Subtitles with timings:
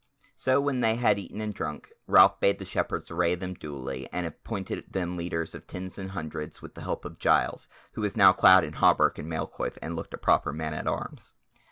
[0.35, 4.25] So when they had eaten and drunk, Ralph bade the Shepherds array them duly, and
[4.25, 8.33] appointed them leaders of tens and hundreds with the help of Giles, who was now
[8.33, 11.33] clad in a hauberk and mail coif and looked a proper man at arms.